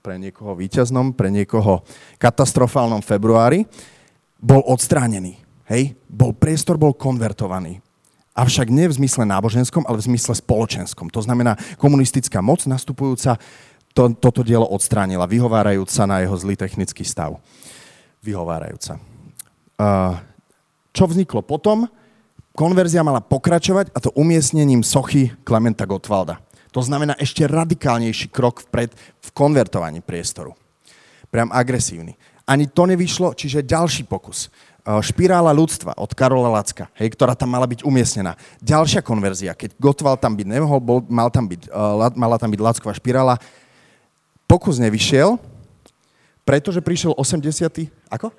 pre 0.00 0.20
niekoho 0.20 0.52
víťaznom, 0.56 1.16
pre 1.16 1.32
niekoho 1.32 1.84
katastrofálnom 2.20 3.00
februári, 3.00 3.64
bol 4.40 4.60
odstránený. 4.68 5.40
Hej? 5.68 5.96
Bol, 6.08 6.32
priestor 6.36 6.76
bol 6.76 6.96
konvertovaný. 6.96 7.80
Avšak 8.36 8.72
nie 8.72 8.88
v 8.88 8.96
zmysle 8.96 9.26
náboženskom, 9.26 9.84
ale 9.84 10.00
v 10.00 10.06
zmysle 10.14 10.38
spoločenskom. 10.38 11.12
To 11.12 11.20
znamená, 11.20 11.58
komunistická 11.76 12.40
moc 12.40 12.64
nastupujúca 12.64 13.36
to, 13.90 14.14
toto 14.16 14.46
dielo 14.46 14.70
odstránila, 14.70 15.26
vyhovárajúca 15.26 16.06
na 16.06 16.22
jeho 16.22 16.36
zlý 16.38 16.54
technický 16.54 17.02
stav. 17.02 17.36
Vyhovárajúca. 18.22 19.02
Čo 20.94 21.04
vzniklo 21.10 21.42
potom? 21.42 21.90
Konverzia 22.54 23.02
mala 23.02 23.18
pokračovať 23.18 23.90
a 23.94 23.98
to 23.98 24.14
umiestnením 24.14 24.86
sochy 24.86 25.34
Klementa 25.42 25.86
Gottwalda. 25.86 26.38
To 26.70 26.80
znamená 26.80 27.18
ešte 27.18 27.46
radikálnejší 27.46 28.30
krok 28.30 28.62
vpred 28.70 28.94
v 28.96 29.28
konvertovaní 29.34 29.98
priestoru. 30.02 30.54
Priam 31.30 31.50
agresívny. 31.50 32.14
Ani 32.46 32.66
to 32.66 32.86
nevyšlo, 32.86 33.34
čiže 33.34 33.62
ďalší 33.62 34.06
pokus. 34.06 34.50
Špirála 34.82 35.54
ľudstva 35.54 35.94
od 35.94 36.10
Karola 36.16 36.50
Lacka, 36.50 36.90
hej, 36.98 37.12
ktorá 37.14 37.36
tam 37.36 37.52
mala 37.52 37.68
byť 37.68 37.86
umiestnená. 37.86 38.34
Ďalšia 38.58 39.04
konverzia, 39.04 39.52
keď 39.54 39.76
Gotwald 39.76 40.18
tam 40.18 40.34
byť 40.34 40.46
nemohol, 40.48 40.80
bol, 40.82 40.98
mal 41.06 41.28
tam 41.28 41.46
byť, 41.46 41.68
uh, 41.70 42.10
mala 42.16 42.40
tam 42.40 42.50
byť 42.50 42.58
Lacková 42.58 42.96
špirála. 42.96 43.38
Pokus 44.48 44.82
nevyšiel, 44.82 45.38
pretože 46.42 46.82
prišiel 46.82 47.14
80. 47.14 47.86
Ako? 48.10 48.34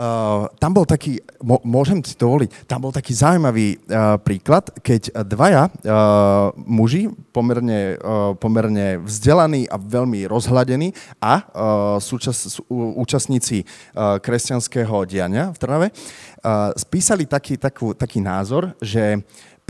Uh, 0.00 0.48
tam 0.56 0.72
bol 0.72 0.88
taký, 0.88 1.20
môžem 1.44 2.00
si 2.00 2.16
to 2.16 2.24
voliť, 2.24 2.64
tam 2.64 2.88
bol 2.88 2.88
taký 2.88 3.12
zaujímavý 3.12 3.76
uh, 3.76 4.16
príklad, 4.16 4.72
keď 4.80 5.12
dvaja 5.28 5.68
uh, 5.68 6.56
muži, 6.56 7.12
pomerne, 7.36 8.00
uh, 8.00 8.32
pomerne 8.32 8.96
vzdelaní 9.04 9.68
a 9.68 9.76
veľmi 9.76 10.24
rozhľadení 10.24 10.96
a 11.20 11.44
uh, 11.44 12.00
súčas, 12.00 12.32
sú, 12.48 12.64
účastníci 12.96 13.68
uh, 13.92 14.16
kresťanského 14.24 15.04
diania 15.04 15.52
v 15.52 15.60
Trnave, 15.60 15.86
uh, 15.92 16.72
spísali 16.80 17.28
taký, 17.28 17.60
takú, 17.60 17.92
taký 17.92 18.24
názor, 18.24 18.72
že 18.80 19.20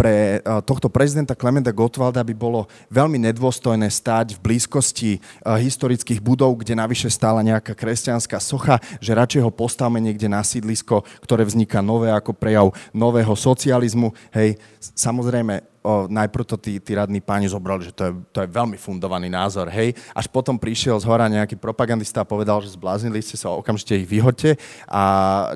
pre 0.01 0.41
eh, 0.41 0.63
tohto 0.65 0.89
prezidenta 0.89 1.37
Klementa 1.37 1.69
Gottwalda 1.69 2.25
by 2.25 2.33
bolo 2.33 2.65
veľmi 2.89 3.21
nedôstojné 3.21 3.85
stáť 3.93 4.33
v 4.33 4.41
blízkosti 4.41 5.21
eh, 5.21 5.21
historických 5.61 6.25
budov, 6.25 6.65
kde 6.65 6.73
navyše 6.73 7.13
stála 7.13 7.45
nejaká 7.45 7.77
kresťanská 7.77 8.41
socha, 8.41 8.81
že 8.97 9.13
radšej 9.13 9.45
ho 9.45 9.53
postavme 9.53 10.01
niekde 10.01 10.25
na 10.25 10.41
sídlisko, 10.41 11.05
ktoré 11.21 11.45
vzniká 11.45 11.85
nové 11.85 12.09
ako 12.09 12.33
prejav 12.33 12.73
nového 12.97 13.37
socializmu. 13.37 14.17
Hej, 14.33 14.57
samozrejme, 14.81 15.69
o, 15.85 16.09
najprv 16.09 16.45
to 16.45 16.57
tí, 16.57 16.81
tí 16.81 16.93
radní 16.97 17.21
páni 17.21 17.49
zobrali, 17.49 17.89
že 17.89 17.93
to 17.93 18.03
je, 18.09 18.13
to 18.33 18.39
je 18.45 18.49
veľmi 18.49 18.77
fundovaný 18.77 19.29
názor, 19.33 19.69
hej. 19.69 19.97
Až 20.13 20.29
potom 20.29 20.57
prišiel 20.61 21.01
z 21.01 21.09
hora 21.09 21.29
nejaký 21.29 21.57
propagandista 21.57 22.25
a 22.25 22.29
povedal, 22.29 22.61
že 22.61 22.77
zbláznili 22.77 23.21
ste 23.25 23.37
sa, 23.37 23.53
okamžite 23.53 23.97
ich 23.97 24.09
vyhoďte 24.09 24.57
a 24.89 25.03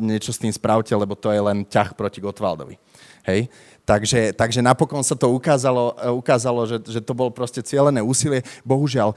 niečo 0.01 0.33
s 0.33 0.41
tým 0.41 0.53
spravte, 0.53 0.93
lebo 0.97 1.17
to 1.17 1.33
je 1.33 1.41
len 1.41 1.65
ťah 1.65 1.93
proti 1.97 2.21
Gottwaldovi. 2.21 2.77
Hej. 3.25 3.49
Takže, 3.85 4.33
takže 4.33 4.65
napokon 4.65 5.05
sa 5.05 5.13
to 5.13 5.29
ukázalo, 5.29 5.93
e, 6.01 6.09
ukázalo 6.09 6.65
že, 6.65 6.81
že 6.89 7.05
to 7.05 7.13
bolo 7.13 7.29
proste 7.29 7.61
cieľené 7.61 8.01
úsilie. 8.01 8.41
Bohužiaľ, 8.65 9.13
e, 9.13 9.17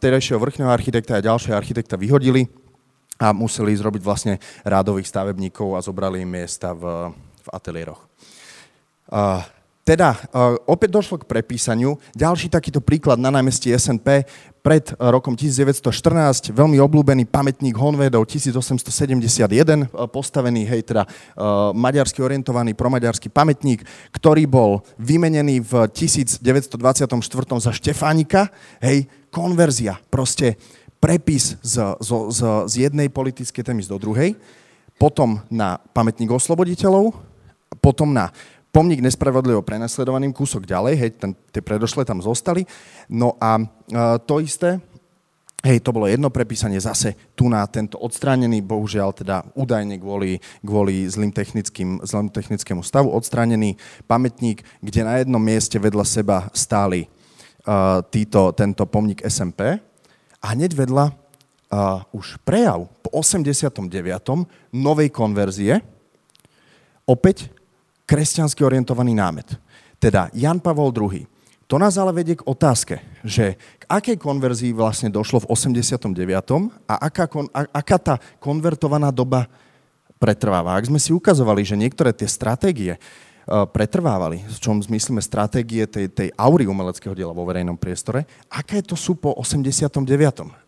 vtedajšieho 0.00 0.40
vrchného 0.40 0.72
architekta 0.72 1.20
a 1.20 1.24
ďalšieho 1.24 1.52
architekta 1.52 2.00
vyhodili 2.00 2.48
a 3.20 3.36
museli 3.36 3.76
zrobiť 3.76 4.02
vlastne 4.02 4.34
rádových 4.64 5.10
stavebníkov 5.10 5.76
a 5.76 5.84
zobrali 5.84 6.24
im 6.24 6.30
miesta 6.40 6.72
v, 6.72 7.12
v 7.44 7.48
ateliéroch. 7.52 8.00
Uh, 9.08 9.40
teda 9.88 10.12
uh, 10.12 10.54
opäť 10.68 11.00
došlo 11.00 11.16
k 11.16 11.24
prepísaniu. 11.24 11.96
Ďalší 12.12 12.52
takýto 12.52 12.84
príklad 12.84 13.16
na 13.16 13.32
námestí 13.32 13.72
SNP 13.72 14.28
pred 14.68 14.92
rokom 15.00 15.32
1914, 15.32 16.52
veľmi 16.52 16.76
obľúbený 16.76 17.24
pamätník 17.32 17.72
Honvedov 17.80 18.28
1871, 18.28 19.48
postavený, 20.12 20.68
hej, 20.68 20.84
teda 20.84 21.08
uh, 21.08 21.72
maďarsky 21.72 22.20
orientovaný 22.20 22.76
promaďarský 22.76 23.32
pamätník, 23.32 23.80
ktorý 24.12 24.44
bol 24.44 24.84
vymenený 25.00 25.64
v 25.64 25.88
1924 25.88 26.44
za 27.64 27.72
Štefánika, 27.72 28.52
hej, 28.84 29.08
konverzia, 29.32 29.96
proste 30.12 30.60
prepis 31.00 31.56
z, 31.64 31.96
z, 32.04 32.10
z, 32.28 32.40
z 32.68 32.74
jednej 32.76 33.08
politickej 33.08 33.64
témy 33.64 33.80
do 33.88 33.96
druhej, 33.96 34.36
potom 35.00 35.40
na 35.48 35.80
pamätník 35.96 36.28
osloboditeľov, 36.28 37.16
potom 37.80 38.12
na 38.12 38.36
pomník 38.78 39.02
nespravodlivo 39.02 39.66
prenasledovaným 39.66 40.30
kúsok 40.30 40.62
ďalej, 40.62 40.94
hej, 40.94 41.10
ten, 41.18 41.34
tie 41.50 41.58
predošlé 41.58 42.06
tam 42.06 42.22
zostali. 42.22 42.62
No 43.10 43.34
a 43.42 43.58
e, 43.58 43.64
to 44.22 44.38
isté, 44.38 44.78
hej, 45.66 45.82
to 45.82 45.90
bolo 45.90 46.06
jedno 46.06 46.30
prepísanie 46.30 46.78
zase 46.78 47.18
tu 47.34 47.50
na 47.50 47.66
tento 47.66 47.98
odstránený, 47.98 48.62
bohužiaľ 48.62 49.10
teda 49.18 49.42
údajne 49.58 49.98
kvôli, 49.98 50.38
kvôli 50.62 51.10
zlým, 51.10 51.34
technickým, 51.34 52.06
zlým 52.06 52.30
technickému 52.30 52.86
stavu 52.86 53.10
odstránený 53.10 53.74
pamätník, 54.06 54.62
kde 54.78 55.00
na 55.02 55.18
jednom 55.18 55.42
mieste 55.42 55.74
vedľa 55.82 56.06
seba 56.06 56.46
stáli 56.54 57.10
uh, 57.66 57.98
títo, 58.14 58.54
tento 58.54 58.86
pomník 58.86 59.26
SMP 59.26 59.74
a 60.38 60.46
hneď 60.54 60.78
vedľa 60.78 61.10
uh, 61.10 62.14
už 62.14 62.38
prejav 62.46 62.86
po 63.02 63.10
89. 63.10 63.90
novej 64.70 65.10
konverzie, 65.10 65.82
opäť 67.02 67.57
kresťansky 68.08 68.64
orientovaný 68.64 69.12
námet. 69.12 69.60
Teda 70.00 70.32
Jan 70.32 70.64
Pavol 70.64 70.88
II. 70.96 71.28
To 71.68 71.76
nás 71.76 72.00
ale 72.00 72.16
vedie 72.16 72.32
k 72.32 72.48
otázke, 72.48 72.96
že 73.20 73.60
k 73.60 73.84
akej 73.84 74.16
konverzii 74.16 74.72
vlastne 74.72 75.12
došlo 75.12 75.44
v 75.44 75.52
89. 75.52 76.16
a 76.88 76.94
aká, 76.96 77.28
kon, 77.28 77.44
a, 77.52 77.68
aká 77.68 78.00
tá 78.00 78.14
konvertovaná 78.40 79.12
doba 79.12 79.44
pretrváva. 80.16 80.80
Ak 80.80 80.88
sme 80.88 80.96
si 80.96 81.12
ukazovali, 81.12 81.60
že 81.68 81.76
niektoré 81.76 82.16
tie 82.16 82.24
stratégie 82.24 82.96
uh, 82.96 83.68
pretrvávali, 83.68 84.48
v 84.48 84.58
čom 84.64 84.80
zmyslíme 84.80 85.20
stratégie 85.20 85.84
tej, 85.84 86.08
tej 86.08 86.28
aury 86.40 86.64
umeleckého 86.64 87.12
diela 87.12 87.36
vo 87.36 87.44
verejnom 87.44 87.76
priestore, 87.76 88.24
aké 88.48 88.80
to 88.80 88.96
sú 88.96 89.20
po 89.20 89.36
89. 89.36 90.08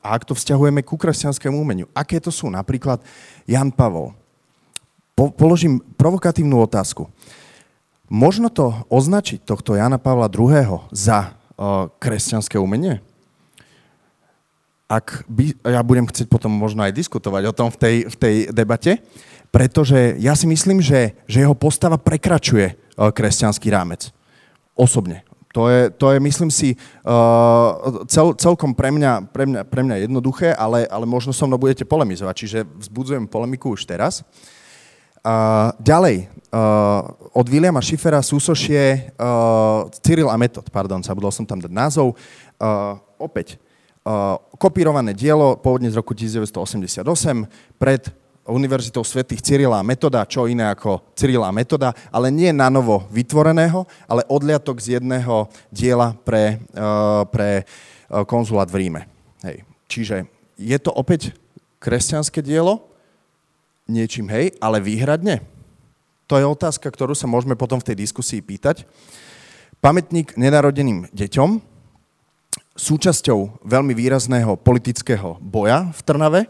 A 0.05 0.07
ak 0.13 0.29
to 0.29 0.37
vzťahujeme 0.37 0.85
ku 0.85 1.01
kresťanskému 1.01 1.57
umeniu, 1.57 1.89
aké 1.97 2.21
to 2.21 2.29
sú 2.29 2.53
napríklad 2.53 3.01
Jan 3.49 3.73
Pavol, 3.73 4.13
po, 5.21 5.29
položím 5.29 5.85
provokatívnu 6.01 6.65
otázku. 6.65 7.13
Možno 8.09 8.49
to 8.49 8.73
označiť 8.89 9.45
tohto 9.45 9.77
Jana 9.77 10.01
Pavla 10.01 10.33
II. 10.33 10.89
za 10.97 11.37
uh, 11.37 11.93
kresťanské 12.01 12.57
umenie? 12.57 13.05
Ak 14.89 15.29
by, 15.29 15.55
ja 15.63 15.85
budem 15.85 16.09
chcieť 16.09 16.27
potom 16.27 16.51
možno 16.51 16.83
aj 16.83 16.97
diskutovať 16.97 17.53
o 17.53 17.55
tom 17.55 17.69
v 17.69 17.79
tej, 17.79 17.97
v 18.09 18.17
tej 18.17 18.35
debate, 18.51 19.05
pretože 19.53 20.17
ja 20.19 20.33
si 20.35 20.49
myslím, 20.49 20.83
že, 20.83 21.15
že 21.29 21.45
jeho 21.45 21.55
postava 21.55 22.01
prekračuje 22.01 22.75
uh, 22.75 23.13
kresťanský 23.13 23.69
rámec. 23.69 24.09
Osobne. 24.73 25.23
To 25.53 25.67
je, 25.67 25.91
to 25.91 26.15
je 26.15 26.19
myslím 26.23 26.51
si, 26.51 26.79
uh, 27.05 28.03
cel, 28.09 28.33
celkom 28.41 28.73
pre 28.73 28.89
mňa, 28.89 29.29
pre, 29.31 29.45
mňa, 29.45 29.63
pre 29.69 29.83
mňa 29.85 29.97
jednoduché, 30.09 30.57
ale, 30.57 30.89
ale 30.89 31.05
možno 31.05 31.37
so 31.37 31.45
mnou 31.45 31.61
budete 31.61 31.85
polemizovať, 31.85 32.35
čiže 32.35 32.59
vzbudzujem 32.89 33.29
polemiku 33.31 33.75
už 33.75 33.87
teraz. 33.87 34.23
Uh, 34.23 34.59
ďalej, 35.81 36.33
uh, 36.51 37.37
od 37.37 37.47
Williama 37.47 37.85
Schiffera 37.85 38.25
súsošie 38.25 39.13
uh, 39.21 39.87
Cyril 40.01 40.33
a 40.33 40.37
Metod, 40.41 40.67
pardon, 40.73 41.05
zabudol 41.05 41.33
som 41.33 41.45
tam 41.45 41.61
dať 41.61 41.69
názov. 41.69 42.17
Uh, 42.57 42.97
opäť, 43.21 43.61
uh, 44.05 44.41
kopírované 44.57 45.13
dielo, 45.13 45.61
pôvodne 45.61 45.93
z 45.93 45.97
roku 46.01 46.17
1988, 46.17 47.05
pred 47.77 48.09
Univerzitou 48.51 49.07
svätých 49.07 49.45
Cyrila 49.45 49.79
a 49.79 49.87
Metoda, 49.87 50.27
čo 50.27 50.51
iné 50.51 50.67
ako 50.67 51.15
Cyrila 51.15 51.53
a 51.53 51.55
Metoda, 51.55 51.95
ale 52.11 52.35
nie 52.35 52.51
na 52.51 52.67
novo 52.67 53.07
vytvoreného, 53.13 53.87
ale 54.11 54.27
odliatok 54.27 54.81
z 54.81 54.99
jedného 54.99 55.47
diela 55.71 56.17
pre, 56.27 56.59
uh, 56.75 57.23
pre 57.31 57.63
konzulát 58.27 58.67
v 58.67 58.89
Ríme. 58.89 59.07
Hej. 59.47 59.63
Čiže 59.87 60.17
je 60.59 60.79
to 60.83 60.91
opäť 60.91 61.31
kresťanské 61.79 62.43
dielo, 62.43 62.90
niečím, 63.91 64.31
hej, 64.31 64.55
ale 64.63 64.79
výhradne? 64.79 65.43
To 66.31 66.39
je 66.39 66.47
otázka, 66.47 66.87
ktorú 66.87 67.19
sa 67.19 67.27
môžeme 67.27 67.59
potom 67.59 67.83
v 67.83 67.91
tej 67.91 68.07
diskusii 68.07 68.39
pýtať. 68.39 68.87
Pamätník 69.83 70.39
nenarodeným 70.39 71.11
deťom, 71.11 71.59
súčasťou 72.79 73.67
veľmi 73.67 73.93
výrazného 73.93 74.55
politického 74.57 75.43
boja 75.43 75.91
v 75.91 76.01
Trnave, 76.07 76.41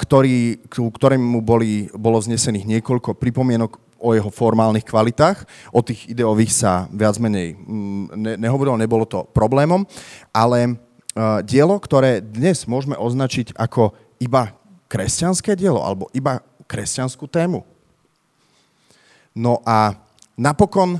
ktorý, 0.00 0.64
ktorému 0.72 1.44
boli, 1.44 1.92
bolo 1.92 2.16
znesených 2.16 2.80
niekoľko 2.80 3.14
pripomienok 3.20 3.76
o 4.00 4.16
jeho 4.16 4.32
formálnych 4.32 4.88
kvalitách. 4.88 5.44
O 5.76 5.84
tých 5.84 6.08
ideových 6.08 6.52
sa 6.56 6.88
viac 6.88 7.20
menej 7.20 7.52
mm, 7.52 8.04
ne, 8.16 8.32
nehovorilo, 8.40 8.80
nebolo 8.80 9.04
to 9.04 9.28
problémom, 9.36 9.84
ale 10.32 10.80
dielo, 11.44 11.76
ktoré 11.76 12.24
dnes 12.24 12.64
môžeme 12.64 12.96
označiť 12.96 13.52
ako 13.58 13.92
iba 14.22 14.56
kresťanské 14.90 15.54
dielo 15.54 15.78
alebo 15.78 16.10
iba 16.10 16.42
kresťanskú 16.66 17.30
tému. 17.30 17.62
No 19.30 19.62
a 19.62 19.94
napokon 20.34 20.98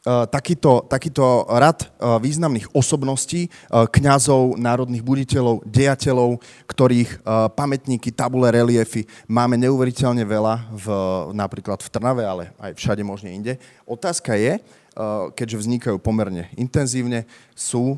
E, 0.00 0.24
takýto, 0.32 0.88
takýto 0.88 1.44
rad 1.44 1.84
e, 1.84 1.86
významných 2.24 2.72
osobností, 2.72 3.44
e, 3.44 3.50
kňazov, 3.68 4.56
národných 4.56 5.04
buditeľov, 5.04 5.60
dejateľov, 5.68 6.40
ktorých 6.64 7.20
pamätníky, 7.52 8.08
tabule, 8.08 8.48
reliefy 8.48 9.04
máme 9.28 9.60
neuveriteľne 9.60 10.24
veľa 10.24 10.72
v, 10.72 10.86
napríklad 11.36 11.84
v 11.84 11.92
Trnave, 11.92 12.24
ale 12.24 12.44
aj 12.56 12.80
všade 12.80 13.04
možne 13.04 13.28
inde. 13.36 13.52
Otázka 13.84 14.40
je, 14.40 14.56
keďže 15.32 15.60
vznikajú 15.64 15.96
pomerne 16.02 16.52
intenzívne, 16.60 17.24
sú 17.56 17.96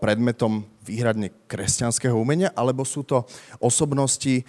predmetom 0.00 0.68
výhradne 0.84 1.32
kresťanského 1.48 2.12
umenia, 2.12 2.52
alebo 2.52 2.84
sú 2.84 3.00
to 3.02 3.24
osobnosti, 3.56 4.44
eh, 4.44 4.46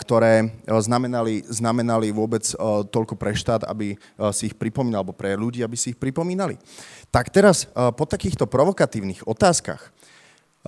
ktoré 0.00 0.48
eh, 0.48 0.50
znamenali, 0.80 1.44
znamenali 1.44 2.08
vôbec 2.08 2.42
eh, 2.48 2.56
toľko 2.88 3.14
pre 3.20 3.36
štát, 3.36 3.68
aby 3.68 4.00
si 4.32 4.50
ich 4.50 4.56
pripomínal, 4.56 5.04
alebo 5.04 5.12
pre 5.14 5.36
ľudí, 5.36 5.60
aby 5.60 5.76
si 5.76 5.92
ich 5.92 5.98
pripomínali. 6.00 6.56
Tak 7.12 7.30
teraz 7.30 7.68
po 7.72 8.04
takýchto 8.04 8.48
provokatívnych 8.48 9.24
otázkach 9.28 9.92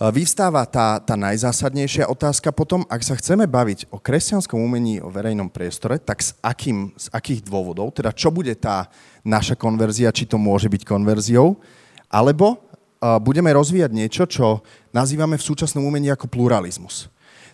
vyvstáva 0.00 0.64
tá, 0.64 0.96
tá 0.96 1.12
najzásadnejšia 1.12 2.08
otázka 2.08 2.56
potom, 2.56 2.88
ak 2.88 3.04
sa 3.04 3.12
chceme 3.20 3.44
baviť 3.44 3.92
o 3.92 4.00
kresťanskom 4.00 4.56
umení, 4.56 4.96
o 5.04 5.12
verejnom 5.12 5.52
priestore, 5.52 6.00
tak 6.00 6.24
s, 6.24 6.32
akým, 6.40 6.96
z 6.96 7.12
akých 7.12 7.44
dôvodov, 7.44 7.92
teda 7.92 8.16
čo 8.16 8.32
bude 8.32 8.56
tá 8.56 8.88
naša 9.28 9.60
konverzia, 9.60 10.08
či 10.08 10.24
to 10.24 10.40
môže 10.40 10.72
byť 10.72 10.88
konverziou, 10.88 11.60
alebo 12.08 12.64
budeme 13.00 13.52
rozvíjať 13.52 13.90
niečo, 13.92 14.24
čo 14.28 14.60
nazývame 14.92 15.40
v 15.40 15.46
súčasnom 15.46 15.84
umení 15.84 16.12
ako 16.12 16.28
pluralizmus. 16.28 17.08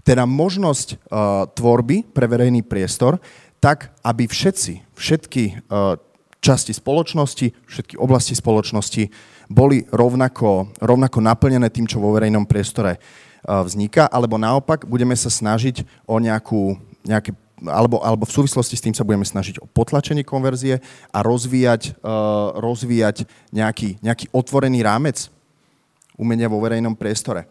Teda 0.07 0.23
možnosť 0.23 0.89
uh, 0.95 1.51
tvorby 1.51 2.07
pre 2.15 2.31
verejný 2.31 2.63
priestor 2.63 3.19
tak, 3.59 3.91
aby 4.07 4.31
všetci, 4.31 4.95
všetky 4.95 5.67
uh, 5.67 5.99
časti 6.39 6.71
spoločnosti, 6.71 7.47
všetky 7.67 7.95
oblasti 7.99 8.39
spoločnosti 8.39 9.11
boli 9.47 9.87
rovnako, 9.91 10.71
rovnako 10.83 11.19
naplnené 11.23 11.71
tým, 11.71 11.87
čo 11.87 12.03
vo 12.03 12.15
verejnom 12.15 12.47
priestore 12.47 12.99
uh, 12.99 13.63
vzniká, 13.63 14.11
alebo 14.11 14.39
naopak 14.39 14.87
budeme 14.87 15.15
sa 15.15 15.31
snažiť 15.31 15.87
o 16.07 16.19
nejakú, 16.19 16.79
nejaké 17.07 17.35
alebo, 17.57 18.05
alebo 18.05 18.29
v 18.29 18.37
súvislosti 18.37 18.77
s 18.77 18.85
tým 18.85 18.93
sa 18.93 19.01
budeme 19.01 19.25
snažiť 19.25 19.65
o 19.65 19.69
potlačenie 19.71 20.21
konverzie 20.29 20.85
a 21.09 21.19
rozvíjať, 21.25 21.97
uh, 22.05 22.53
rozvíjať 22.61 23.25
nejaký, 23.49 23.97
nejaký 24.05 24.29
otvorený 24.29 24.85
rámec 24.85 25.33
umenia 26.21 26.53
vo 26.53 26.61
verejnom 26.61 26.93
priestore. 26.93 27.49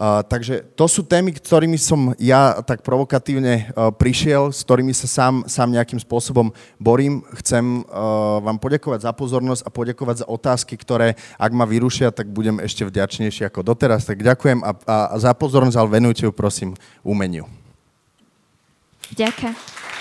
Takže 0.00 0.64
to 0.80 0.88
sú 0.88 1.04
témy, 1.04 1.36
ktorými 1.36 1.76
som 1.76 2.16
ja 2.16 2.64
tak 2.64 2.80
provokatívne 2.80 3.68
uh, 3.68 3.92
prišiel, 3.92 4.48
s 4.48 4.64
ktorými 4.64 4.96
sa 4.96 5.04
sám, 5.04 5.44
sám 5.44 5.76
nejakým 5.76 6.00
spôsobom 6.00 6.56
borím. 6.80 7.20
Chcem 7.44 7.84
uh, 7.84 8.40
vám 8.40 8.56
poďakovať 8.56 9.04
za 9.04 9.12
pozornosť 9.12 9.60
a 9.60 9.68
poďakovať 9.68 10.24
za 10.24 10.26
otázky, 10.32 10.80
ktoré 10.80 11.20
ak 11.36 11.52
ma 11.52 11.68
vyrušia, 11.68 12.16
tak 12.16 12.32
budem 12.32 12.64
ešte 12.64 12.88
vďačnejší 12.88 13.52
ako 13.52 13.60
doteraz. 13.60 14.08
Tak 14.08 14.24
ďakujem 14.24 14.64
a, 14.64 14.72
a, 14.72 14.96
a 15.12 15.16
za 15.20 15.36
pozornosť, 15.36 15.76
ale 15.76 16.00
venujte 16.00 16.24
ju 16.24 16.32
prosím 16.32 16.72
umeniu. 17.04 17.44
Ďakujem. 19.12 19.99